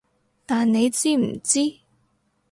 [0.47, 1.59] 但你知唔知